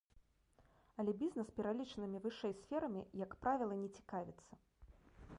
Але 1.01 1.11
бізнес 1.19 1.51
пералічанымі 1.59 2.21
вышэй 2.23 2.53
сферамі, 2.61 3.03
як 3.25 3.35
правіла, 3.43 3.77
не 3.83 3.89
цікавіцца. 3.99 4.59